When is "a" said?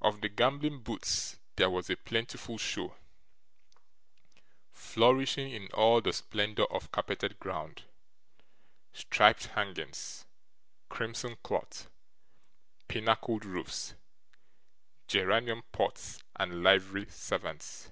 1.90-1.96